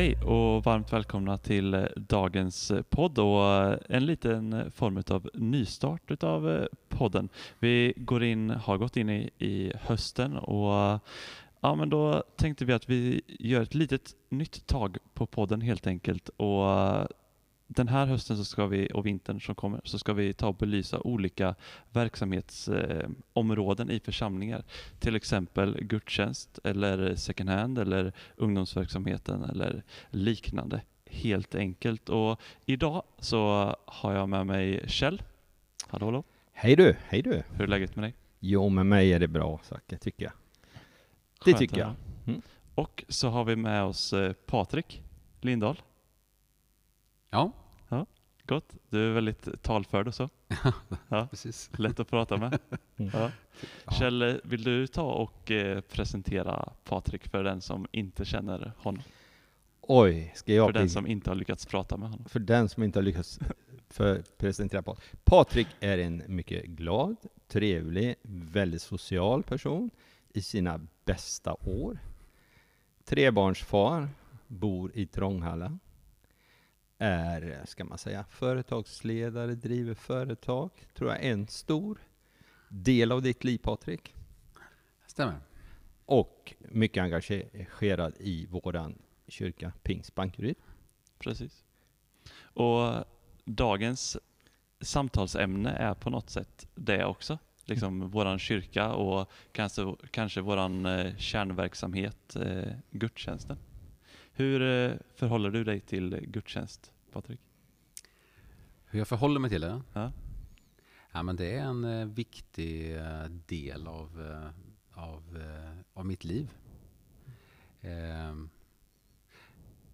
[0.00, 5.30] Hej och varmt välkomna till eh, dagens eh, podd och eh, en liten form av
[5.34, 7.28] nystart utav podden.
[7.58, 11.00] Vi går in, har gått in i, i hösten och
[11.60, 15.86] ja, men då tänkte vi att vi gör ett litet nytt tag på podden helt
[15.86, 16.66] enkelt och
[17.72, 20.54] den här hösten så ska vi, och vintern som kommer så ska vi ta och
[20.54, 21.54] belysa olika
[21.90, 24.64] verksamhetsområden i församlingar.
[24.98, 30.82] Till exempel gudstjänst eller second hand eller ungdomsverksamheten eller liknande.
[31.06, 32.08] Helt enkelt.
[32.08, 35.22] Och idag så har jag med mig Kjell.
[35.86, 36.24] Hallå hallå.
[36.52, 37.42] Hej du, hej du.
[37.52, 38.14] Hur är läget med dig?
[38.40, 40.32] Jo, med mig är det bra Zacke, tycker jag.
[41.44, 41.94] Det tycker jag.
[42.26, 42.42] Mm.
[42.74, 45.02] Och så har vi med oss eh, Patrik
[45.40, 45.80] Lindahl.
[47.30, 47.52] Ja.
[47.88, 48.06] ja.
[48.44, 48.74] Gott.
[48.88, 50.28] Du är väldigt talförd och så.
[51.08, 51.70] Ja, precis.
[51.78, 52.58] Lätt att prata med.
[52.96, 53.10] Mm.
[53.14, 53.30] Ja.
[53.98, 59.02] Kjell, vill du ta och eh, presentera Patrik för den som inte känner honom?
[59.80, 62.24] Oj, ska jag För den som inte har lyckats prata med honom.
[62.28, 63.40] För den som inte har lyckats
[63.88, 65.24] för presentera Patrik.
[65.24, 67.16] Patrik är en mycket glad,
[67.48, 69.90] trevlig, väldigt social person
[70.28, 71.98] i sina bästa år.
[73.04, 74.08] Trebarnsfar,
[74.46, 75.78] bor i Trånghalla
[77.02, 81.98] är, ska man säga, företagsledare, driver företag, tror jag en stor
[82.68, 84.14] del av ditt liv Patrik.
[85.06, 85.40] Stämmer.
[86.06, 90.56] Och mycket engagerad i våran kyrka, Pingst Bankeryd.
[91.18, 91.64] Precis.
[92.40, 93.04] Och
[93.44, 94.16] dagens
[94.80, 97.38] samtalsämne är på något sätt det också.
[97.64, 98.10] Liksom mm.
[98.10, 103.58] våran kyrka och kanske, kanske våran eh, kärnverksamhet, eh, gudstjänsten.
[104.40, 107.40] Hur eh, förhåller du dig till gudstjänst, Patrik?
[108.84, 109.82] Hur jag förhåller mig till det?
[109.92, 110.12] Ja.
[111.12, 114.40] Ja, men det är en eh, viktig eh, del av,
[114.92, 115.42] av,
[115.92, 116.50] av mitt liv.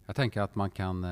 [0.06, 1.06] Jag tänker att man kan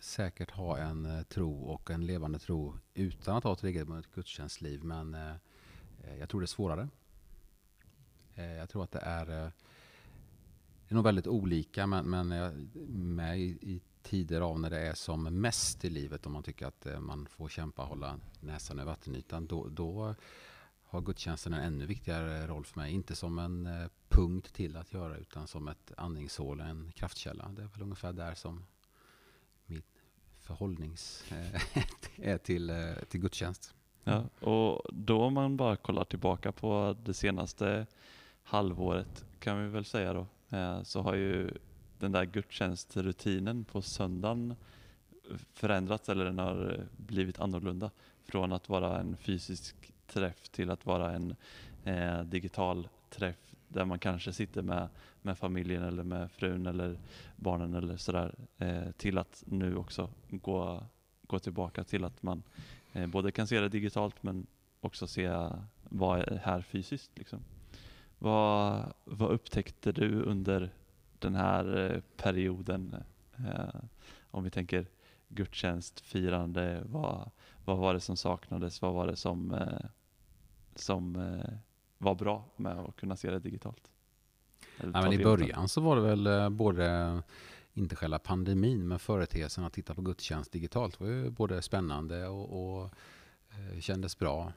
[0.00, 5.16] säkert ha en tro och en levande tro utan att ha ett regelbundet gudstjänstliv, men
[6.18, 6.88] jag tror det är svårare.
[8.34, 9.52] Jag tror att det är
[10.88, 12.28] är nog väldigt olika, men, men
[13.16, 16.66] med i, i, tider av när det är som mest i livet, om man tycker
[16.66, 20.14] att eh, man får kämpa och hålla näsan över vattenytan, då, då
[20.82, 22.92] har gudstjänsten en ännu viktigare roll för mig.
[22.92, 27.48] Inte som en eh, punkt till att göra, utan som ett andningshål, en kraftkälla.
[27.56, 28.64] Det är väl ungefär där som
[29.66, 30.02] mitt
[30.38, 31.62] förhållnings eh,
[32.28, 32.72] är till,
[33.08, 33.74] till gudstjänst.
[34.04, 37.86] Ja, och då om man bara kollar tillbaka på det senaste
[38.42, 41.50] halvåret kan vi väl säga då, Eh, så har ju
[41.98, 44.56] den där gudstjänstrutinen på söndagen
[45.54, 47.90] förändrats eller den har blivit annorlunda.
[48.24, 51.36] Från att vara en fysisk träff till att vara en
[51.84, 54.88] eh, digital träff där man kanske sitter med,
[55.22, 56.98] med familjen eller med frun eller
[57.36, 58.34] barnen eller sådär.
[58.58, 60.86] Eh, till att nu också gå,
[61.26, 62.42] gå tillbaka till att man
[62.92, 64.46] eh, både kan se det digitalt men
[64.80, 65.48] också se
[65.82, 67.10] vad är här fysiskt.
[67.18, 67.44] Liksom.
[68.18, 70.70] Vad, vad upptäckte du under
[71.18, 72.96] den här eh, perioden?
[73.36, 73.80] Eh,
[74.30, 74.86] om vi tänker
[75.28, 77.30] gudstjänst, firande, vad,
[77.64, 78.82] vad var det som saknades?
[78.82, 79.86] Vad var det som, eh,
[80.74, 81.36] som
[81.98, 83.90] var bra med att kunna se det digitalt?
[84.76, 87.22] Ja, men I början så var det väl både,
[87.74, 92.80] inte själva pandemin, men företeelsen att titta på gudstjänst digitalt var ju både spännande och,
[92.82, 92.90] och
[93.80, 94.52] kändes bra.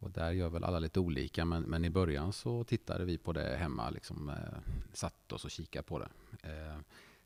[0.00, 3.32] Och där gör väl alla lite olika, men, men i början så tittade vi på
[3.32, 4.58] det hemma, liksom, eh,
[4.92, 6.08] satt oss och kikade på det.
[6.42, 6.78] Eh,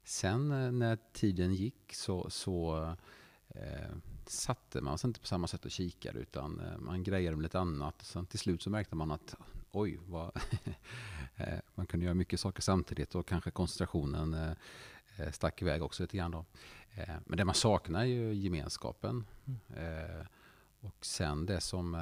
[0.04, 2.84] sen eh, när tiden gick så, så
[3.48, 3.90] eh,
[4.26, 7.60] satte man sig inte på samma sätt och kikade, utan eh, man grejade med lite
[7.60, 8.02] annat.
[8.02, 9.34] Sen till slut så märkte man att
[9.70, 10.40] oj, vad
[11.36, 16.16] eh, man kunde göra mycket saker samtidigt och kanske koncentrationen eh, stack iväg också lite
[16.16, 16.30] grann.
[16.30, 16.44] Då.
[17.24, 19.26] men det man saknar är ju gemenskapen.
[19.46, 20.26] Mm.
[20.80, 21.96] och sen det som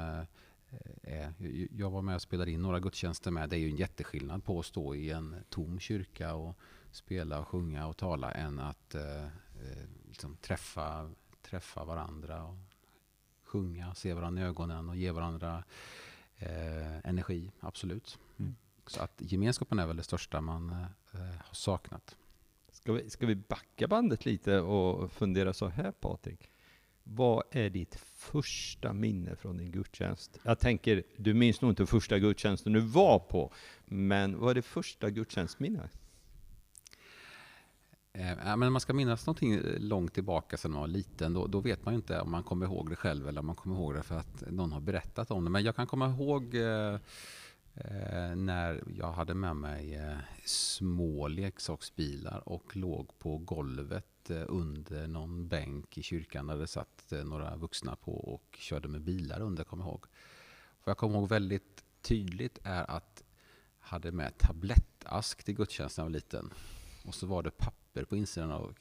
[1.03, 1.29] Eh,
[1.71, 3.49] jag var med och spelade in några gudstjänster med.
[3.49, 6.57] Det är ju en jätteskillnad på att stå i en tom kyrka och
[6.91, 9.29] spela och sjunga och tala än att eh, eh
[10.07, 12.57] liksom träffa, träffa varandra och
[13.43, 15.63] sjunga, se varandra i ögonen och ge varandra
[16.37, 17.51] eh, energi.
[17.59, 18.19] Absolut.
[18.39, 18.55] Mm.
[18.87, 20.69] Så att gemenskapen är väl det största man
[21.11, 22.17] eh, har saknat.
[22.71, 26.50] Ska vi, ska vi backa bandet lite och fundera så här Patrik?
[27.03, 30.39] Vad är ditt första minne från din gudstjänst?
[30.43, 33.53] Jag tänker, du minns nog inte första gudstjänsten du var på,
[33.85, 35.91] men vad är det första gudstjänstminnet?
[38.13, 41.85] Eh, men man ska minnas någonting långt tillbaka sedan man var liten, då, då, vet
[41.85, 44.03] man ju inte om man kommer ihåg det själv eller om man kommer ihåg det
[44.03, 45.49] för att någon har berättat om det.
[45.49, 46.97] Men jag kan komma ihåg eh,
[47.75, 55.07] Eh, när jag hade med mig eh, små leksaksbilar och låg på golvet eh, under
[55.07, 59.41] någon bänk i kyrkan där det satt eh, några vuxna på och körde med bilar
[59.41, 60.05] under, kommer jag ihåg.
[60.83, 63.23] Vad jag kommer ihåg väldigt tydligt är att
[63.79, 66.53] jag hade med tablettask till gudstjänsten när jag var liten.
[67.05, 68.75] Och så var det papper på insidan av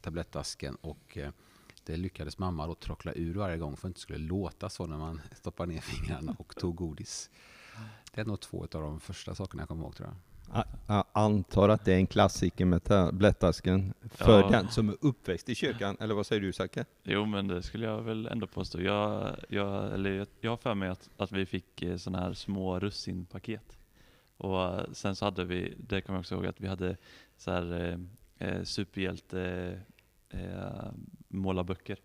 [0.00, 1.30] tablettasken och eh,
[1.84, 4.86] det lyckades mamma då trockla ur varje gång för att det inte skulle låta så
[4.86, 7.30] när man stoppade ner fingrarna och tog godis.
[8.14, 10.16] Det är nog två av de första sakerna jag kommer ihåg tror jag.
[10.86, 14.48] Jag antar att det är en klassiker med tablettasken för Ja.
[14.50, 16.84] den som är uppväxt i kyrkan, eller vad säger du Zacke?
[17.02, 18.80] Jo men det skulle jag väl ändå påstå.
[18.80, 22.32] Jag, jag, eller jag- jag har för mig att, att vi fick eh, sådana här
[22.32, 23.78] små russinpaket.
[24.36, 26.96] Och eh, sen så hade vi, det kommer jag också ihåg, att vi hade
[27.36, 27.98] så här
[28.38, 29.72] eh, eh, superhjälte
[30.30, 30.90] eh,
[31.28, 31.98] målarböcker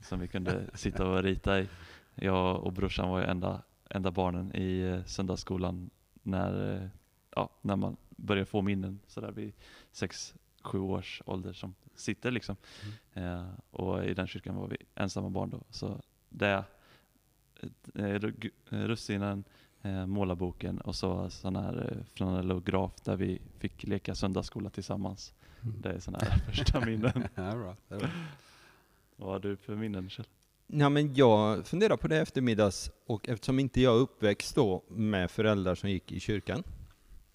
[0.00, 1.68] som vi kunde sitta och rita i.
[2.14, 5.90] Jag och brorsan var ju enda, enda barnen i eh, söndagsskolan
[6.22, 6.88] när, eh,
[7.34, 9.52] ja, när man börjar få minnen sådär vid
[9.92, 12.56] sex, sju års ålder som sitter liksom.
[13.12, 15.60] Eh, och i den kyrkan var vi ensamma barn då.
[15.70, 16.64] Så det,
[17.94, 19.44] eh, ru- russinen,
[19.82, 25.34] eh, målarboken och så sån här eh, flanellograf där vi fick leka söndagsskola tillsammans.
[25.60, 27.28] Det är sådana här första minnen.
[27.34, 27.76] Ja, bra.
[29.16, 30.26] Vad har du för minnen Kjell?
[30.76, 35.30] Ja, men jag funderar på det eftermiddags och eftersom inte jag är uppväxt då med
[35.30, 36.62] föräldrar som gick i kyrkan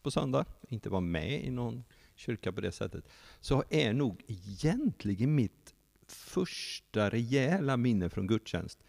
[0.01, 1.83] på söndag, inte var med i någon
[2.15, 3.05] kyrka på det sättet,
[3.39, 5.73] så är nog egentligen mitt
[6.07, 8.79] första rejäla minne från gudstjänst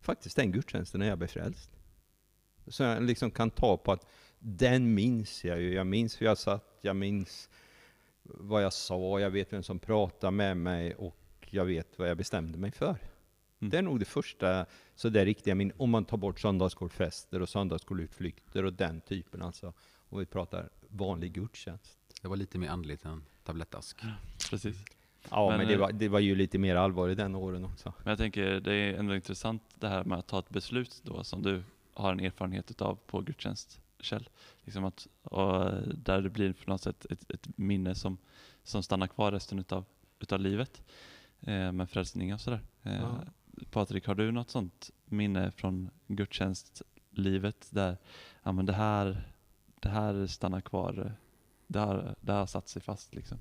[0.00, 1.70] faktiskt den gudstjänsten när jag blev frälst.
[2.66, 4.06] Så jag liksom kan ta på att
[4.38, 5.74] den minns jag ju.
[5.74, 7.50] Jag minns hur jag satt, jag minns
[8.22, 11.16] vad jag sa, jag vet vem som pratade med mig och
[11.50, 12.96] jag vet vad jag bestämde mig för.
[13.66, 13.70] Mm.
[13.70, 17.48] Det är nog det första så där riktiga min om man tar bort söndagsskolfester och
[17.48, 19.72] söndagsskoleutflykter och den typen alltså.
[20.08, 21.98] Om vi pratar vanlig gudstjänst.
[22.22, 24.00] Det var lite mer andligt än tablettask.
[24.50, 24.76] Precis.
[25.30, 27.64] Ja, men, Men, det, eh, var, det var ju lite mer allvar i den åren
[27.64, 27.92] också.
[27.98, 31.24] Men jag tänker det är ändå intressant det här med att ta ett beslut då
[31.24, 31.62] som du
[31.94, 34.28] har en erfarenhet utav på gudstjänst Kjell.
[34.64, 38.18] Liksom att, och där det blir på något sätt ett, ett minne som,
[38.62, 39.84] som stannar kvar resten utav,
[40.18, 40.82] utav livet.
[41.40, 42.60] Eh, med frälsning och sådär.
[42.82, 43.20] Eh, Ja.
[43.70, 47.96] Patrik, har du något sånt minne från gudstjänstlivet där
[48.42, 49.32] ja, men det, här,
[49.80, 51.14] det här stannar kvar,
[51.66, 53.38] det har, det har satt sig fast liksom?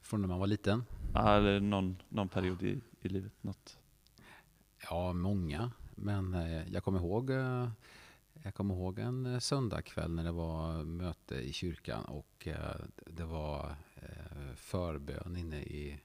[0.00, 0.84] Från när man var liten?
[1.14, 3.32] Ja, Eller någon, någon period i, i livet?
[3.40, 3.78] Något.
[4.90, 5.70] Ja, många.
[5.94, 7.68] Men eh, jag kommer ihåg eh,
[8.42, 13.76] jag kommer ihåg en söndagkväll när det var möte i kyrkan och eh, det var
[14.54, 16.00] förbön inne i,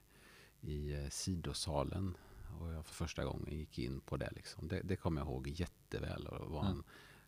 [0.60, 2.16] i sidosalen.
[2.60, 4.30] Och jag för första gången gick in på det.
[4.32, 4.68] Liksom.
[4.68, 6.26] Det, det kommer jag ihåg jätteväl.
[6.26, 6.84] Och det var en Mm.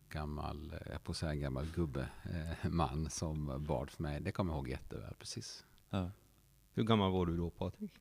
[0.09, 4.21] gammal, eh, jag på att säga en gammal gubbe, eh, man som bad för mig.
[4.21, 5.65] Det kommer jag ihåg jätteväl, precis.
[5.89, 6.11] Ja.
[6.73, 7.93] Hur gammal var du då Patrik?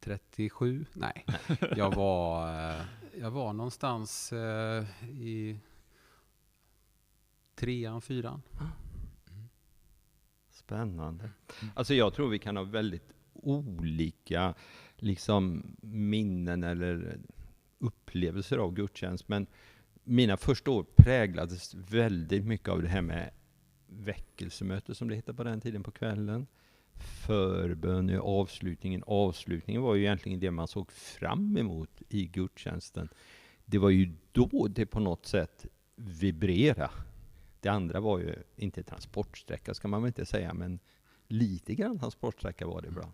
[0.00, 0.86] 37?
[0.92, 1.26] Nej,
[1.76, 2.48] jag var,
[2.80, 2.84] eh,
[3.18, 5.58] jag var någonstans eh, i
[7.54, 8.42] trean, fyran.
[10.50, 11.30] Spännande.
[11.74, 14.54] Alltså jag tror vi kan ha väldigt olika
[14.96, 17.18] liksom, minnen eller
[17.78, 19.28] upplevelser av gudstjänst.
[19.28, 19.46] Men
[20.04, 23.30] mina första år präglades väldigt mycket av det här med
[23.86, 26.46] väckelsemöte som det hette på den tiden på kvällen.
[27.26, 29.02] Förbön i avslutningen.
[29.06, 33.08] Avslutningen var ju egentligen det man såg fram emot i gudstjänsten.
[33.64, 35.66] Det var ju då det på något sätt
[35.96, 36.90] vibrera.
[37.60, 40.78] Det andra var ju inte transportsträcka ska man väl inte säga, men
[41.26, 43.12] lite grann transportsträcka var det ibland.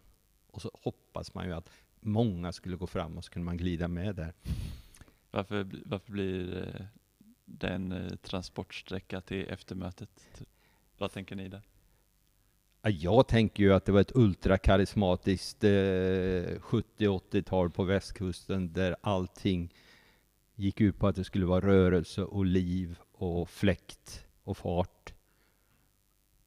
[0.52, 3.88] Och så hoppas man ju att många skulle gå fram och så kunde man glida
[3.88, 4.32] med där.
[5.30, 6.66] Varför, varför blir
[7.60, 10.42] eh, en eh, transportsträcka till eftermötet?
[10.98, 11.62] Vad tänker ni där?
[12.82, 19.74] Ja, Jag tänker ju att det var ett ultrakarismatiskt eh, 70-80-tal på västkusten där allting
[20.54, 25.14] gick ut på att det skulle vara rörelse och liv och fläkt och fart.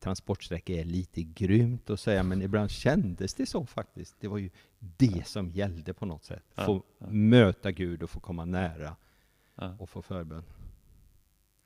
[0.05, 4.15] Transportsträcka är lite grymt att säga, men ibland kändes det så faktiskt.
[4.19, 6.43] Det var ju det som gällde på något sätt.
[6.55, 7.07] Få ja.
[7.09, 8.95] möta Gud och få komma nära
[9.55, 9.75] Ja.
[9.79, 10.43] och få förbön.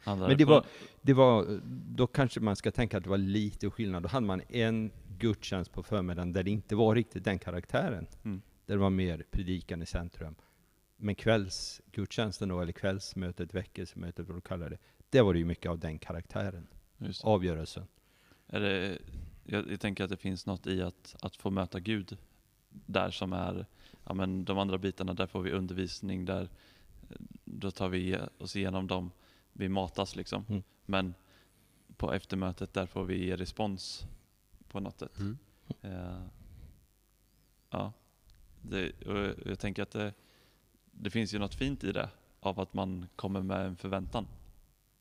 [0.05, 0.65] Men det var,
[1.01, 4.03] det var, då kanske man ska tänka att det var lite skillnad.
[4.03, 8.07] Då hade man en gudstjänst på förmiddagen där det inte var riktigt den karaktären.
[8.23, 8.41] Mm.
[8.65, 10.35] Där det var mer predikan i centrum.
[10.97, 14.77] Men kvällsgudstjänsten då, eller kvällsmötet, väckelsemötet, vad du kallar det.
[15.09, 16.67] Det var det ju mycket av den karaktären.
[16.97, 17.87] Just, Avgörelsen.
[18.49, 18.97] Är det,
[19.43, 22.17] jag, jag tänker att det finns något i att, att få möta Gud
[22.69, 23.65] där som är,
[24.03, 26.49] ja men de andra bitarna, där får vi undervisning, där,
[27.45, 29.11] då tar vi oss igenom dem,
[29.53, 30.45] vi matas liksom.
[30.49, 30.63] Mm.
[30.85, 31.13] Men
[31.97, 34.07] på eftermötet där får vi ge respons
[34.67, 35.19] på något sätt.
[35.19, 35.37] Mm.
[35.81, 36.21] Eh,
[37.69, 37.93] ja,
[38.61, 40.13] det, och jag tänker att det,
[40.91, 44.27] det finns ju något fint i det, av att man kommer med en förväntan.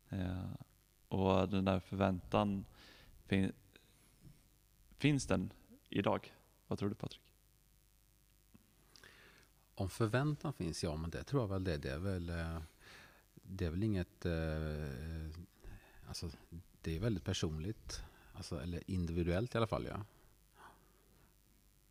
[0.09, 0.53] Eh,
[1.09, 2.65] och den där förväntan,
[3.29, 3.53] fin,
[4.99, 5.53] finns den
[5.89, 6.35] idag?
[6.67, 7.23] Vad tror du Patrik?
[9.75, 11.77] Om förväntan finns, ja men det tror jag väl det.
[11.77, 12.63] Det är väl, eh,
[13.35, 14.27] det är väl inget...
[14.27, 15.41] Eh,
[16.09, 16.31] alltså,
[16.83, 18.03] det är väldigt personligt.
[18.33, 19.87] Alltså, eller individuellt i alla fall.
[19.87, 20.05] Ja.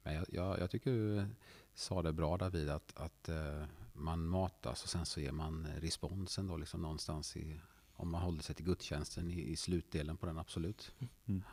[0.04, 1.26] Men jag, jag, jag tycker du
[1.74, 6.48] sa det bra David, att, att eh, man matas och sen så ger man responsen
[6.48, 7.60] då liksom någonstans i,
[7.98, 10.92] om man håller sig till gudstjänsten i, i slutdelen på den, absolut.
[11.26, 11.44] Mm.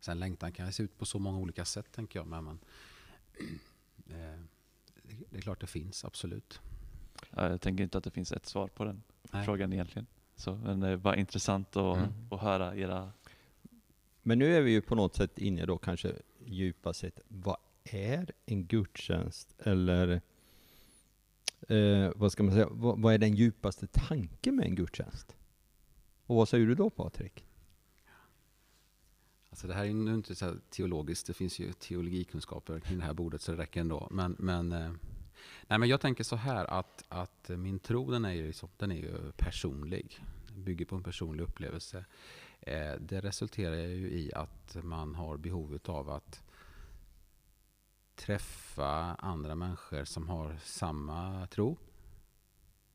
[0.00, 2.26] Sen längtan kan se ut på så många olika sätt tänker jag.
[2.26, 2.58] Men, men
[4.10, 4.40] eh,
[5.30, 6.60] det är klart det finns, absolut.
[7.30, 9.02] Ja, Jag tänker inte att det finns ett svar på den
[9.32, 9.44] Nej.
[9.44, 10.06] frågan egentligen.
[10.36, 12.10] Så, men det är bara intressant att, Mm.
[12.30, 13.12] att höra era...
[14.22, 16.12] Men nu är vi ju på något sätt inne då kanske
[16.44, 19.54] djupast sett, vad är en gudstjänst?
[19.58, 20.20] Eller
[21.68, 25.36] eh, vad ska man säga, vad, vad är den djupaste tanken med en gudstjänst?
[26.30, 27.44] Och vad säger du då Patrik?
[29.50, 33.04] Alltså det här är nu inte så här teologiskt, det finns ju teologikunskaper kring det
[33.04, 34.08] här bordet så det räcker ändå.
[34.10, 34.92] Men, men, eh,
[35.66, 38.90] nej, men jag tänker så här att, att min tro den är, ju liksom, den
[38.92, 40.18] är ju personlig.
[40.48, 42.04] Den bygger på en personlig upplevelse.
[42.60, 46.42] Eh, det resulterar ju i att man har behovet av att
[48.14, 51.76] träffa andra människor som har samma tro.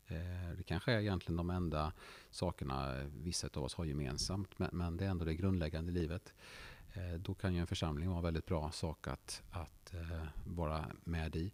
[0.08, 1.92] Eh, det kanske är egentligen de enda
[2.30, 6.34] sakerna vissa av oss har gemensamt, men, det är ändå det grundläggande i livet.
[6.94, 10.86] Eh, då kan ju en församling vara en väldigt bra sak att, att eh, vara
[11.04, 11.52] med i.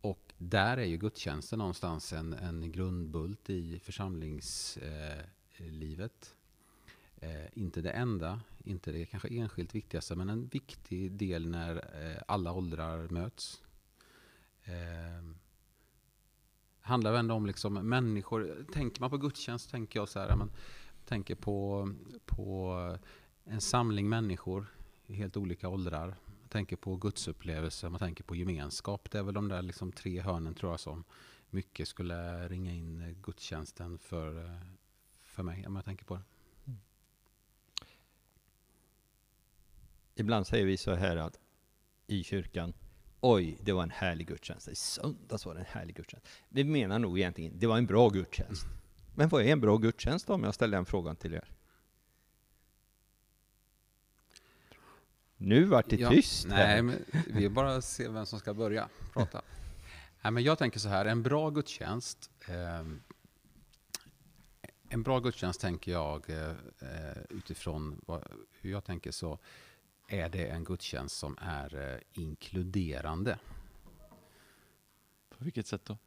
[0.00, 6.36] Och där är ju gudstjänsten någonstans en, en grundbult i församlingslivet.
[7.52, 11.84] Inte det enda, inte det kanske enskilt viktigaste, men en viktig del när
[12.28, 13.62] alla åldrar möts.
[16.86, 18.66] Handlar väl ändå om liksom människor.
[18.72, 20.50] Tänker man på gudstjänst tänker jag så här, man
[21.04, 21.88] tänker på,
[22.26, 22.98] på
[23.44, 24.66] en samling människor
[25.06, 26.06] i helt olika åldrar.
[26.06, 29.10] Man tänker på gudsupplevelse, man tänker på gemenskap.
[29.10, 31.04] Det är väl de där liksom tre hörnen tror jag som
[31.50, 34.60] mycket skulle ringa in gudstjänsten för,
[35.22, 36.22] för mig, om jag tänker på det.
[40.14, 41.40] Ibland säger vi så här att
[42.06, 42.72] i kyrkan,
[43.24, 44.68] oj, det var en härlig gudstjänst.
[44.68, 46.26] I söndags var det en härlig gudstjänst.
[46.48, 48.66] Vi menar nog egentligen, det var en bra gudstjänst.
[49.14, 51.50] Men vad är en bra gudstjänst då, om jag ställer den frågan till er?
[55.36, 56.82] Nu vart det Ja, tyst Nej, här.
[56.82, 59.42] men vi bara ser vem som ska börja prata.
[60.22, 62.30] nej, men jag tänker så här, en bra gudstjänst.
[62.48, 62.86] Eh,
[64.88, 66.52] en bra gudstjänst tänker jag eh,
[67.28, 68.24] utifrån vad,
[68.60, 69.38] hur jag tänker så
[70.06, 73.38] är det en gudstjänst som är eh, inkluderande.
[75.28, 75.98] På vilket sätt då?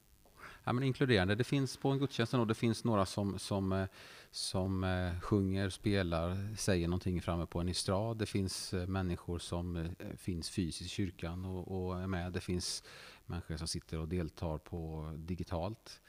[0.63, 1.36] Ja, men inkluderande.
[1.36, 3.88] Det finns på en gudstjänst och det finns några som, som, eh,
[4.32, 8.18] som eh, sjunger, spelar, säger någonting framme på en estrad.
[8.18, 12.34] Det finns människor som finns fysiskt i kyrkan och, och är med.
[12.34, 12.84] Det finns
[13.25, 16.01] människor som sitter och deltar på digitalt.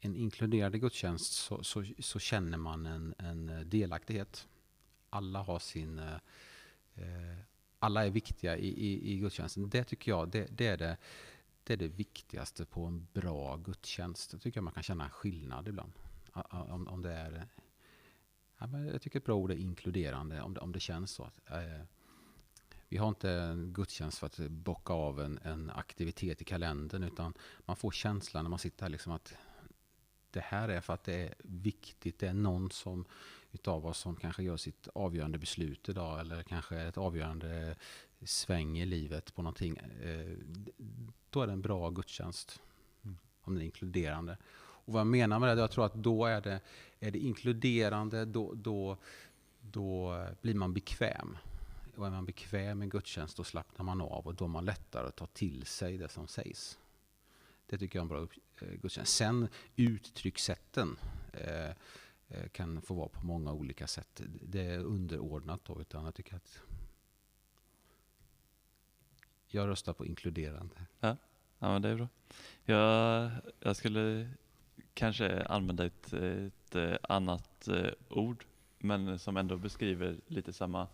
[0.00, 4.48] En inkluderande gudstjänst så, så, så känner man en, en delaktighet.
[5.10, 6.00] Alla har sin...
[6.96, 7.38] Eh,
[7.78, 9.70] alla är viktiga i, i, i gudstjänsten.
[9.70, 10.96] Det tycker jag det, det är det
[11.66, 14.32] det är det viktigaste på en bra gudstjänst.
[14.32, 15.92] Jag tycker man kan känna skillnad ibland.
[16.32, 17.48] Om, om det är,
[18.58, 21.24] ja, men jag tycker ett bra ord är inkluderande, om det, om det känns så.
[21.24, 21.82] Att, eh,
[22.88, 27.34] vi har inte en gudstjänst för att bocka av en, en aktivitet i kalendern, utan
[27.58, 29.34] man får känslan när man sitter här liksom att
[30.30, 32.18] det här är för att det är viktigt.
[32.18, 33.04] Det är någon som
[33.56, 37.76] utav oss som kanske gör sitt avgörande beslut idag, eller kanske ett avgörande
[38.24, 39.76] sväng i livet på någonting.
[39.76, 40.36] Eh,
[41.30, 42.60] då är det en bra gudstjänst.
[43.42, 44.36] Om den är inkluderande.
[44.86, 46.60] Och vad jag menar med det, jag tror att då är det,
[47.00, 48.96] är det inkluderande, då, då,
[49.60, 51.38] då blir man bekväm.
[51.96, 55.06] Och är man bekväm med gudstjänst, då slappnar man av och då är man lättare
[55.08, 56.78] att ta till sig det som sägs.
[57.66, 58.28] Det tycker jag är en bra
[58.60, 59.16] eh, gudstjänst.
[59.16, 60.96] Sen uttryckssätten
[61.32, 61.70] eh,
[62.28, 64.20] Eh, kan få vara på många olika sätt.
[64.42, 66.62] Det är underordnat då, utan jag tycker att
[69.46, 70.74] jag röstar på inkluderande.
[71.00, 71.16] Ja,
[71.58, 72.08] men det är bra.
[72.64, 73.30] Jag,
[73.60, 74.30] jag skulle
[74.94, 78.44] kanske använda ett, ett eh, annat eh, ord,
[78.78, 80.86] men som ändå beskriver lite samma,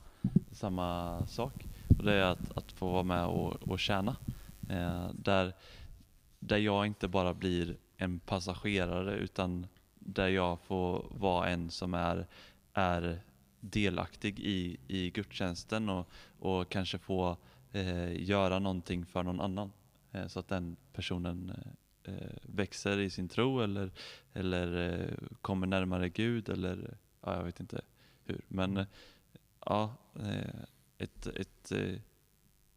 [0.52, 1.66] samma sak.
[1.98, 4.16] Och det är att, att få vara med och, och tjäna.
[4.68, 5.52] Eh, där,
[6.38, 9.66] där jag inte bara blir en passagerare utan
[10.04, 12.26] där jag får vara en som är,
[12.72, 13.20] är
[13.60, 17.36] delaktig i, i gudstjänsten och, och kanske få
[17.72, 19.72] eh, göra någonting för någon annan.
[20.12, 21.52] Eh, så att den personen
[22.04, 23.90] eh, växer i sin tro eller,
[24.32, 27.80] eller eh, kommer närmare Gud eller ja, jag vet inte
[28.24, 28.40] hur.
[28.48, 28.86] Men eh,
[29.66, 30.62] ja, eh,
[30.98, 31.94] ett, ett eh,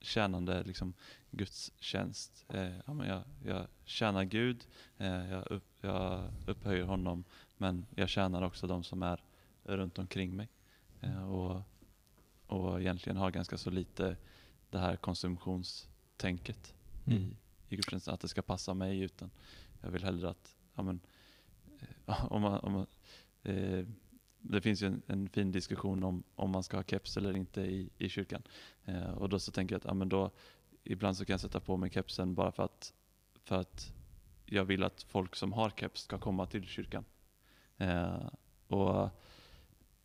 [0.06, 0.94] tjänande liksom,
[1.32, 2.46] gudstjänst.
[2.86, 7.24] ja, men jag, jag tjänar Gud, jag, upp, jag upphöjer honom,
[7.58, 9.24] men jag tjänar också de som är
[9.64, 10.50] runt omkring mig.
[11.30, 11.62] och,
[12.48, 14.18] och egentligen har ganska så lite
[14.70, 16.74] det här konsumtionstänket
[17.06, 17.20] mm.
[17.20, 17.38] i,
[17.70, 19.32] i gudstjänsten, att det ska passa mig, utan
[19.82, 21.00] jag vill hellre att, ja, men,
[21.80, 22.88] eh, om man, om man,
[23.44, 23.86] eh,
[24.50, 27.62] det finns ju en, en, fin diskussion om, om man ska ha keps eller inte
[27.62, 28.42] i, i kyrkan.
[28.86, 30.32] Eh, och då så tänker jag att, ja, men då,
[30.84, 32.94] ibland så kan jag sätta på mig kepsen bara för att,
[33.44, 33.94] för att
[34.46, 37.06] jag vill att folk som har keps ska komma till kyrkan.
[37.78, 38.30] Eh,
[38.68, 39.10] och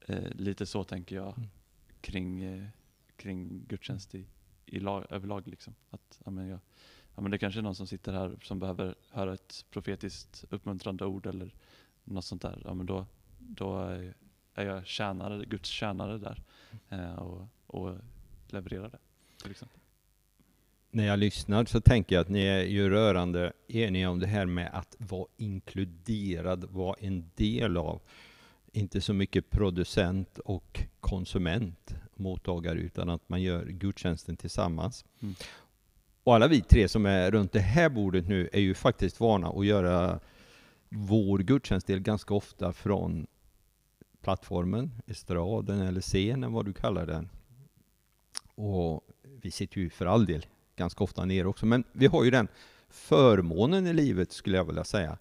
[0.01, 1.49] eh, lite så tänker jag mm.
[2.01, 2.67] kring, eh,
[3.17, 4.27] kring gudstjänst i,
[4.67, 5.49] i lag, överlag.
[5.49, 5.75] Liksom.
[5.91, 6.61] Att, ja, men jag,
[7.15, 11.05] ja, men det kanske är någon som sitter här som behöver höra ett profetiskt uppmuntrande
[11.05, 11.55] ord eller
[12.05, 12.63] något sånt där.
[12.65, 13.07] Ja, men då,
[13.39, 13.99] då
[14.55, 16.43] är jag tjänare, Guds tjänare där
[16.89, 17.97] eh, och, och
[18.47, 18.99] levererar det.
[19.43, 19.81] Till exempel.
[20.91, 24.47] När jag lyssnar så tänker jag att ni är ju rörande eniga om det här
[24.47, 28.01] med att vara inkluderad, vara en del av.
[28.73, 35.05] Inte så mycket producent och konsument mottagare, utan att man gör gudstjänsten tillsammans.
[35.23, 35.35] Mm.
[36.25, 39.49] Och alla vi tre som är runt det här bordet nu är ju faktiskt vana
[39.49, 40.21] att göra
[40.89, 43.27] vår gudstjänstdel ganska ofta från
[44.21, 47.29] plattformen, estraden eller scenen, vad du kallar den.
[48.55, 50.47] Och vi sitter ju för all del
[50.77, 52.49] ganska ofta ner också, men vi har ju den
[52.89, 55.19] förmånen i livet skulle jag vilja säga.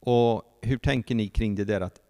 [0.00, 2.00] Och hur tänker ni kring det där att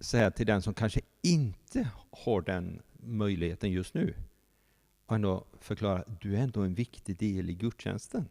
[0.00, 4.14] säga till den som kanske inte har den möjligheten just nu
[5.06, 8.28] och ändå förklara att du är ändå en viktig del i gudstjänsten.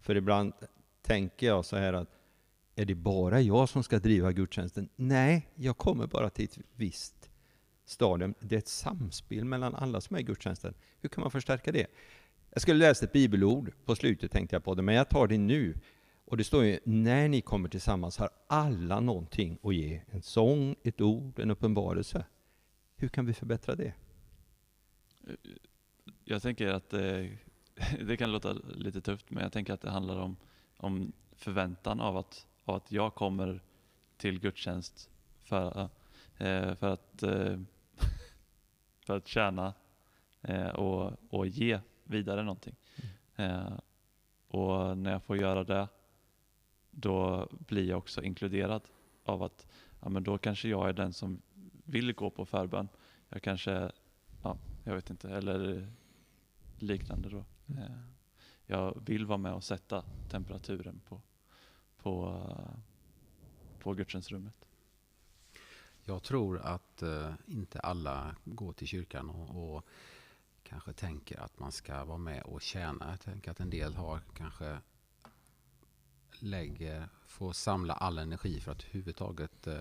[0.00, 0.52] För ibland
[1.02, 2.19] tänker jag så här att
[2.74, 4.88] är det bara jag som ska driva gudstjänsten?
[4.96, 7.30] Nej, jag kommer bara till ett visst
[7.84, 8.34] stadium.
[8.40, 10.74] Det är ett samspel mellan alla som är i gudstjänsten.
[11.00, 11.86] Hur kan man förstärka det?
[12.50, 15.38] Jag skulle läsa ett bibelord på slutet tänkte jag på det, men jag tar det
[15.38, 15.74] nu.
[16.24, 20.02] Och det står ju, när ni kommer tillsammans har alla någonting att ge.
[20.10, 22.24] En sång, ett ord, en uppenbarelse.
[22.96, 23.94] Hur kan vi förbättra det?
[26.24, 27.30] Jag tänker att det, eh,
[28.06, 30.36] det kan låta lite tufft, men jag tänker att det handlar om,
[30.76, 33.60] om förväntan av att, av att jag kommer
[34.16, 35.88] till gudstjänst för,
[36.38, 37.58] eh, för, att, eh,
[39.06, 39.74] för att tjäna
[40.42, 42.76] eh, och, och ge vidare någonting.
[43.36, 43.72] Mm.
[44.48, 45.88] Och när jag får göra det,
[46.90, 48.82] då blir jag också inkluderad
[49.24, 49.66] av att
[50.00, 51.42] ja, men då kanske jag är den som
[51.84, 52.88] vill gå på förbön.
[53.28, 53.90] Jag kanske,
[54.42, 55.92] ja, jag vet inte, eller
[56.78, 57.44] liknande då.
[57.66, 57.92] Mm.
[58.66, 61.20] Jag vill vara med och sätta temperaturen på,
[62.02, 62.42] på,
[63.78, 64.54] på gudstjänstrummet.
[66.04, 69.84] Jag tror att uh, inte alla går till kyrkan och, och,
[70.62, 73.10] kanske tänker att man ska vara med och tjäna.
[73.10, 74.78] Jag tänker att en del har kanske
[76.38, 79.80] lägger, får samla all energi för att överhuvudtaget uh,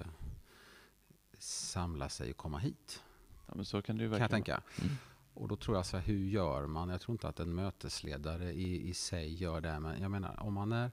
[1.38, 3.04] samla sig och komma hit.
[3.48, 4.84] Ja, men så kan det ju verkligen kan jag tänka.
[4.84, 4.98] Mm.
[5.34, 6.90] Och då tror jag så här, hur gör man?
[6.90, 9.80] Jag tror inte att en mötesledare i, i sig gör det.
[9.80, 10.92] Men jag menar, om man är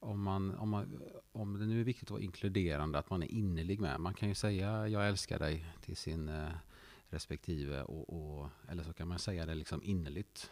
[0.00, 3.32] om, man, om, man, om det nu är viktigt att vara inkluderande, att man är
[3.32, 4.00] innerlig med.
[4.00, 6.48] Man kan ju säga jag älskar dig till sin eh,
[7.08, 7.82] respektive.
[7.82, 10.50] Och, och, eller så kan man säga det liksom innerligt.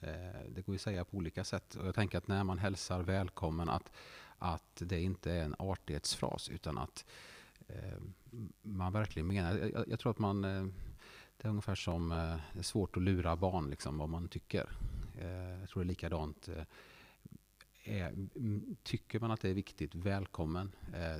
[0.00, 0.08] Eh,
[0.48, 1.74] det går ju att säga på olika sätt.
[1.74, 3.92] Och jag tänker att när man hälsar välkommen, att,
[4.38, 7.04] att det inte är en artighetsfras, utan att
[7.68, 7.98] Eh,
[8.62, 9.58] man verkligen menar.
[9.58, 10.64] Jag, jag, tror att man, eh,
[11.36, 14.68] det är ungefär som, eh, det är svårt att lura barn liksom, vad man tycker.
[15.20, 16.48] Eh, jag tror det är likadant.
[16.48, 16.62] Eh,
[17.84, 18.28] är,
[18.82, 20.72] tycker man att det är viktigt, välkommen.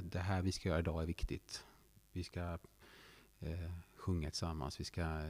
[0.02, 1.64] Det här vi ska göra idag är viktigt.
[2.12, 2.58] Vi ska
[3.96, 5.20] sjunga tillsammans, vi ska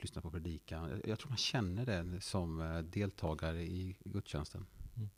[0.00, 1.02] lyssna på predikan.
[1.04, 4.66] Jag tror man känner det som deltagare i gudstjänsten.
[4.96, 5.08] Mm.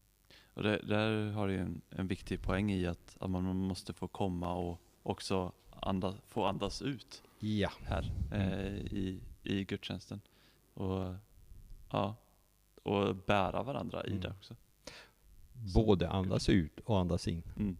[0.54, 4.08] Och det, där har du en, en viktig poäng i att, att man måste få
[4.08, 7.72] komma och också andas, få andas ut ja.
[7.84, 8.74] här eh, mm.
[8.76, 10.20] i, i gudstjänsten.
[10.74, 11.14] Och,
[11.90, 12.16] ja,
[12.82, 14.18] och bära varandra mm.
[14.18, 14.56] i det också.
[15.74, 17.42] Både andas ut och andas in.
[17.56, 17.76] Mm.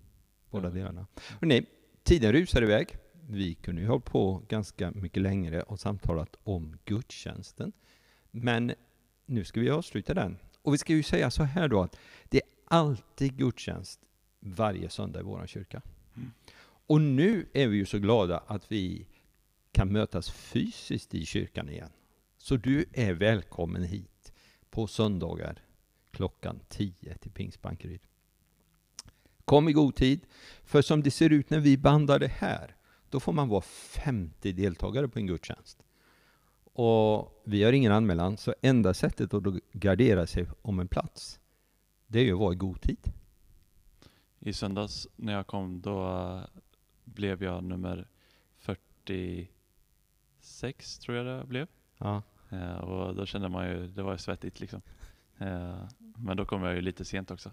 [0.51, 1.07] Båda delarna.
[1.41, 1.67] Hörrni,
[2.03, 2.89] tiden rusar iväg.
[3.29, 7.73] Vi kunde ju hålla på ganska mycket längre och samtalat om gudstjänsten.
[8.31, 8.73] Men
[9.27, 10.39] nu ska vi avsluta den.
[10.63, 14.01] Och vi ska ju säga så här då att det är alltid gudstjänst
[14.41, 15.83] varje söndag i vår kyrka.
[16.17, 16.31] Mm.
[16.87, 19.07] Och nu är vi ju så glada att vi
[19.73, 21.91] kan mötas fysiskt i kyrkan igen.
[22.39, 24.33] Så du är välkommen hit
[24.71, 25.63] på söndagar
[26.17, 28.01] klockan 10 till Pingstbankeryd.
[29.45, 30.27] Kom i god tid,
[30.65, 32.77] för som det ser ut när vi bandar det här,
[33.11, 35.83] då får man vara 50 deltagare på en gudstjänst.
[36.65, 41.41] Och vi har ingen anmälan, så enda sättet att gardera sig om en plats,
[42.07, 43.13] det är ju att vara i god tid.
[44.39, 46.45] I söndags när jag kom, då uh,
[47.05, 48.09] blev jag nummer
[48.57, 51.67] 46, tror jag det blev.
[51.99, 52.23] Ja.
[52.53, 54.83] Uh, och då kände man ju, det var svettigt liksom.
[55.41, 57.51] Uh, men då kom jag ju lite sent också.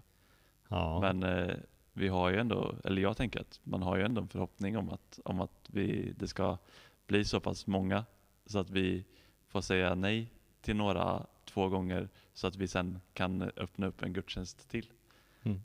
[0.68, 1.00] Ja.
[1.00, 1.50] Men
[1.92, 4.90] vi har ju ändå, eller jag tänker att man har ju ändå en förhoppning om
[4.90, 6.58] att, om att vi, det ska
[7.06, 8.04] bli så pass många
[8.46, 9.04] så att vi
[9.48, 14.12] får säga nej till några två gånger så att vi sen kan öppna upp en
[14.12, 14.90] gudstjänst till.
[15.42, 15.60] Mm.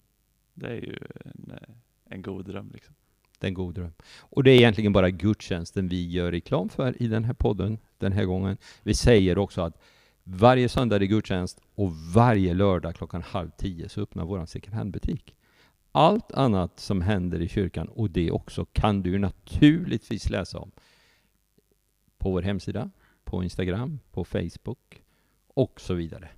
[0.53, 1.59] Det är ju en,
[2.05, 2.71] en god dröm.
[2.73, 2.95] Liksom.
[3.39, 3.93] Det är en god dröm.
[4.19, 8.11] Och det är egentligen bara gudstjänsten vi gör reklam för i den här podden den
[8.11, 8.57] här gången.
[8.83, 9.81] Vi säger också att
[10.31, 14.75] varje söndag är det gudstjänst och varje lördag klockan halv tio så öppnar vår second
[14.75, 15.35] hand-butik.
[15.91, 20.71] Allt annat som händer i kyrkan och det också kan du naturligtvis läsa om
[22.17, 22.89] på vår hemsida,
[23.23, 25.03] på Instagram, på Facebook
[25.47, 26.29] och så vidare.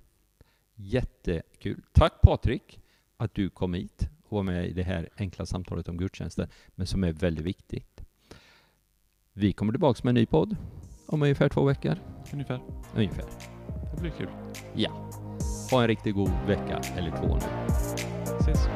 [0.74, 1.82] Jättekul.
[1.92, 2.80] Tack Patrik
[3.16, 6.86] att du kom hit och var med i det här enkla samtalet om gudstjänsten, men
[6.86, 8.04] som är väldigt viktigt.
[9.32, 10.56] Vi kommer tillbaka med en ny podd
[11.06, 11.96] om ungefär två veckor.
[12.32, 12.60] Ungefär.
[12.94, 13.51] Ungefär.
[13.94, 14.28] Det blir kul.
[14.74, 14.90] Ja.
[15.70, 17.72] Ha en riktigt god vecka eller två nu.
[18.40, 18.68] Ses.